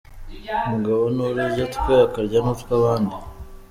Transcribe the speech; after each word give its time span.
“umugabo 0.67 1.03
ni 1.15 1.21
urya 1.27 1.61
utwe 1.67 1.93
akarya 2.05 2.39
n’utw’abandi”. 2.41 3.13